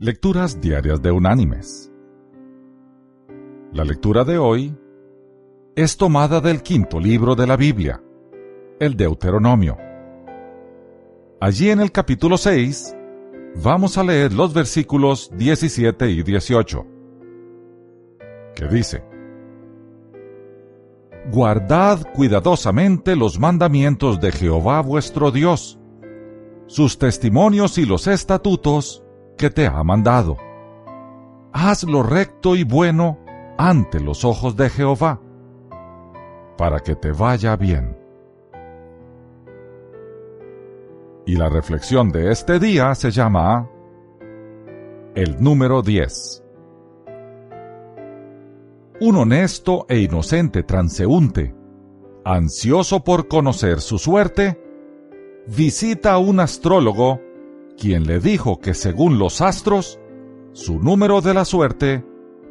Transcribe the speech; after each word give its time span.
Lecturas 0.00 0.60
Diarias 0.60 1.02
de 1.02 1.10
Unánimes. 1.10 1.90
La 3.72 3.82
lectura 3.82 4.22
de 4.22 4.38
hoy 4.38 4.78
es 5.74 5.96
tomada 5.96 6.40
del 6.40 6.62
quinto 6.62 7.00
libro 7.00 7.34
de 7.34 7.48
la 7.48 7.56
Biblia, 7.56 8.00
el 8.78 8.96
Deuteronomio. 8.96 9.76
Allí 11.40 11.70
en 11.70 11.80
el 11.80 11.90
capítulo 11.90 12.38
6 12.38 12.96
vamos 13.60 13.98
a 13.98 14.04
leer 14.04 14.32
los 14.32 14.54
versículos 14.54 15.32
17 15.36 16.10
y 16.10 16.22
18, 16.22 16.86
que 18.54 18.68
dice, 18.68 19.02
Guardad 21.32 22.06
cuidadosamente 22.14 23.16
los 23.16 23.40
mandamientos 23.40 24.20
de 24.20 24.30
Jehová 24.30 24.80
vuestro 24.80 25.32
Dios, 25.32 25.80
sus 26.68 26.98
testimonios 26.98 27.78
y 27.78 27.84
los 27.84 28.06
estatutos, 28.06 29.02
que 29.38 29.48
te 29.48 29.66
ha 29.66 29.82
mandado. 29.82 30.36
Haz 31.52 31.84
lo 31.84 32.02
recto 32.02 32.56
y 32.56 32.64
bueno 32.64 33.18
ante 33.56 34.00
los 34.00 34.24
ojos 34.24 34.56
de 34.56 34.68
Jehová, 34.68 35.20
para 36.58 36.80
que 36.80 36.94
te 36.94 37.12
vaya 37.12 37.56
bien. 37.56 37.96
Y 41.26 41.36
la 41.36 41.48
reflexión 41.48 42.10
de 42.10 42.30
este 42.30 42.58
día 42.58 42.94
se 42.94 43.10
llama 43.10 43.68
el 45.14 45.42
número 45.42 45.82
10. 45.82 46.44
Un 49.00 49.16
honesto 49.16 49.86
e 49.88 50.00
inocente 50.00 50.62
transeúnte, 50.62 51.54
ansioso 52.24 53.04
por 53.04 53.28
conocer 53.28 53.80
su 53.80 53.98
suerte, 53.98 54.60
visita 55.46 56.12
a 56.12 56.18
un 56.18 56.40
astrólogo 56.40 57.20
quien 57.78 58.06
le 58.06 58.18
dijo 58.18 58.58
que 58.58 58.74
según 58.74 59.18
los 59.18 59.40
astros, 59.40 60.00
su 60.52 60.80
número 60.80 61.20
de 61.20 61.32
la 61.32 61.44
suerte 61.44 62.04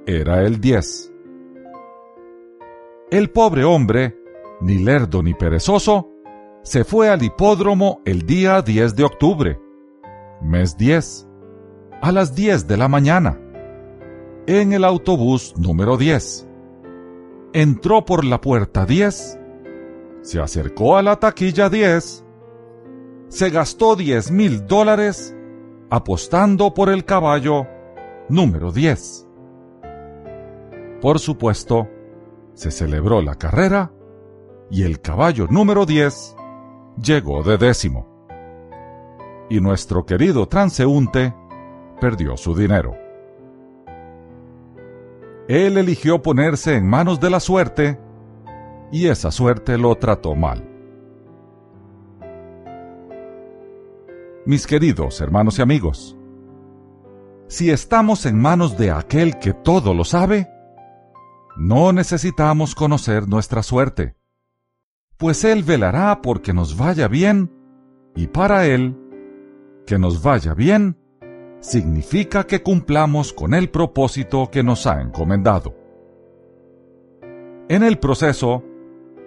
era 0.05 0.43
el 0.43 0.59
10. 0.61 1.13
El 3.11 3.29
pobre 3.29 3.63
hombre, 3.65 4.17
ni 4.61 4.79
lerdo 4.79 5.21
ni 5.21 5.33
perezoso, 5.33 6.09
se 6.63 6.83
fue 6.83 7.09
al 7.09 7.23
hipódromo 7.23 8.01
el 8.05 8.25
día 8.25 8.61
10 8.61 8.95
de 8.95 9.03
octubre, 9.03 9.59
mes 10.41 10.77
10, 10.77 11.27
a 12.01 12.11
las 12.11 12.35
10 12.35 12.67
de 12.67 12.77
la 12.77 12.87
mañana, 12.87 13.39
en 14.47 14.73
el 14.73 14.83
autobús 14.83 15.53
número 15.57 15.97
10. 15.97 16.47
Entró 17.53 18.05
por 18.05 18.23
la 18.23 18.41
puerta 18.41 18.85
10, 18.85 19.39
se 20.21 20.39
acercó 20.39 20.97
a 20.97 21.01
la 21.01 21.17
taquilla 21.17 21.69
10, 21.69 22.26
se 23.29 23.49
gastó 23.49 23.95
10 23.95 24.31
mil 24.31 24.65
dólares 24.65 25.35
apostando 25.89 26.73
por 26.73 26.89
el 26.89 27.05
caballo 27.05 27.67
número 28.29 28.71
10. 28.71 29.27
Por 31.01 31.19
supuesto, 31.19 31.87
se 32.53 32.71
celebró 32.71 33.21
la 33.21 33.35
carrera 33.35 33.91
y 34.69 34.83
el 34.83 34.99
caballo 34.99 35.47
número 35.49 35.85
10 35.85 36.35
llegó 37.01 37.43
de 37.43 37.57
décimo. 37.57 38.07
Y 39.49 39.61
nuestro 39.61 40.05
querido 40.05 40.47
transeúnte 40.47 41.33
perdió 42.01 42.35
su 42.35 42.55
dinero. 42.55 42.95
Él 45.47 45.77
eligió 45.77 46.21
ponerse 46.21 46.75
en 46.75 46.85
manos 46.85 47.19
de 47.19 47.29
la 47.29 47.39
suerte 47.39 47.99
y 48.91 49.07
esa 49.07 49.31
suerte 49.31 49.77
lo 49.77 49.95
trató 49.95 50.35
mal. 50.35 50.76
Mis 54.47 54.65
queridos 54.65 55.19
hermanos 55.19 55.59
y 55.59 55.61
amigos. 55.61 56.17
Si 57.49 57.69
estamos 57.69 58.25
en 58.25 58.39
manos 58.39 58.77
de 58.77 58.91
aquel 58.91 59.39
que 59.39 59.53
todo 59.53 59.93
lo 59.93 60.05
sabe, 60.05 60.47
no 61.57 61.91
necesitamos 61.91 62.73
conocer 62.73 63.27
nuestra 63.27 63.61
suerte, 63.61 64.15
pues 65.17 65.43
Él 65.43 65.63
velará 65.63 66.21
porque 66.21 66.53
nos 66.53 66.77
vaya 66.77 67.09
bien, 67.09 67.51
y 68.15 68.27
para 68.27 68.65
Él, 68.65 68.95
que 69.85 69.99
nos 69.99 70.23
vaya 70.23 70.53
bien, 70.53 70.97
significa 71.59 72.45
que 72.45 72.63
cumplamos 72.63 73.33
con 73.33 73.53
el 73.53 73.69
propósito 73.69 74.49
que 74.49 74.63
nos 74.63 74.87
ha 74.87 75.01
encomendado. 75.01 75.75
En 77.67 77.83
el 77.83 77.99
proceso, 77.99 78.63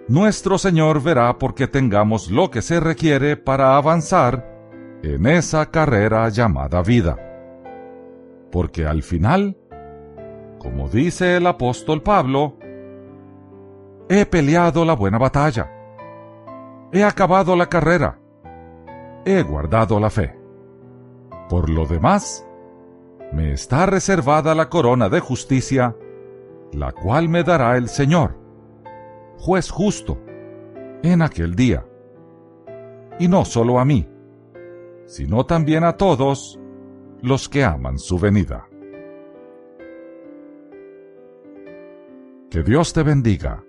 nuestro 0.07 0.57
Señor 0.57 1.03
verá 1.03 1.37
porque 1.37 1.67
tengamos 1.67 2.31
lo 2.31 2.49
que 2.49 2.63
se 2.63 2.79
requiere 2.79 3.37
para 3.37 3.77
avanzar 3.77 4.50
en 5.03 5.25
esa 5.25 5.71
carrera 5.71 6.29
llamada 6.29 6.81
vida. 6.81 7.17
Porque 8.51 8.85
al 8.85 9.01
final, 9.01 9.57
como 10.59 10.89
dice 10.89 11.37
el 11.37 11.47
apóstol 11.47 12.01
Pablo, 12.03 12.57
he 14.09 14.25
peleado 14.25 14.85
la 14.85 14.93
buena 14.93 15.17
batalla, 15.17 15.71
he 16.91 17.03
acabado 17.03 17.55
la 17.55 17.67
carrera, 17.67 18.19
he 19.25 19.41
guardado 19.41 19.99
la 19.99 20.09
fe. 20.09 20.37
Por 21.49 21.69
lo 21.69 21.85
demás, 21.85 22.45
me 23.31 23.53
está 23.53 23.85
reservada 23.85 24.53
la 24.53 24.69
corona 24.69 25.09
de 25.09 25.19
justicia, 25.19 25.95
la 26.73 26.91
cual 26.91 27.29
me 27.29 27.43
dará 27.43 27.77
el 27.77 27.87
Señor, 27.87 28.37
juez 29.37 29.69
justo, 29.69 30.19
en 31.03 31.21
aquel 31.21 31.55
día. 31.55 31.85
Y 33.19 33.27
no 33.27 33.45
solo 33.45 33.79
a 33.79 33.85
mí, 33.85 34.10
sino 35.11 35.45
también 35.45 35.83
a 35.83 35.97
todos 35.97 36.57
los 37.21 37.49
que 37.49 37.65
aman 37.65 37.99
su 37.99 38.17
venida. 38.17 38.69
Que 42.49 42.63
Dios 42.63 42.93
te 42.93 43.03
bendiga 43.03 43.61